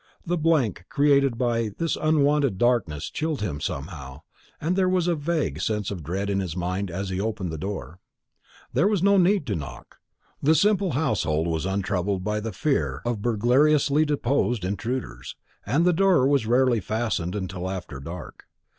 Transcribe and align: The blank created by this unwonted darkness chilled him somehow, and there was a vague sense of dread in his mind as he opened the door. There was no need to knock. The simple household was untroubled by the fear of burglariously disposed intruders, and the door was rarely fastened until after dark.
The 0.25 0.35
blank 0.35 0.85
created 0.89 1.37
by 1.37 1.69
this 1.77 1.95
unwonted 1.95 2.57
darkness 2.57 3.07
chilled 3.11 3.41
him 3.41 3.61
somehow, 3.61 4.21
and 4.59 4.75
there 4.75 4.89
was 4.89 5.07
a 5.07 5.13
vague 5.13 5.61
sense 5.61 5.91
of 5.91 6.01
dread 6.03 6.27
in 6.27 6.39
his 6.39 6.57
mind 6.57 6.89
as 6.89 7.09
he 7.09 7.21
opened 7.21 7.51
the 7.51 7.57
door. 7.59 7.99
There 8.73 8.87
was 8.87 9.03
no 9.03 9.19
need 9.19 9.45
to 9.45 9.55
knock. 9.55 9.97
The 10.41 10.55
simple 10.55 10.93
household 10.93 11.45
was 11.47 11.67
untroubled 11.67 12.23
by 12.23 12.39
the 12.39 12.51
fear 12.51 13.03
of 13.05 13.21
burglariously 13.21 14.03
disposed 14.07 14.65
intruders, 14.65 15.35
and 15.67 15.85
the 15.85 15.93
door 15.93 16.25
was 16.27 16.47
rarely 16.47 16.79
fastened 16.79 17.35
until 17.35 17.69
after 17.69 17.99
dark. 17.99 18.45